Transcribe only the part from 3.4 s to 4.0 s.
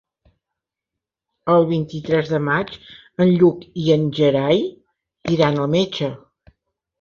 Lluc i